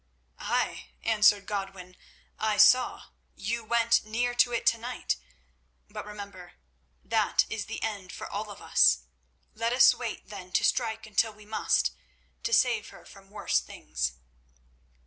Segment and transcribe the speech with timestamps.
[0.39, 1.95] "Ay," answered Godwin,
[2.39, 5.15] "I saw; you went near to it tonight.
[5.91, 6.53] But remember,
[7.03, 9.03] that is the end for all of us.
[9.53, 14.13] Let us wait then to strike until we must—to save her from worse things."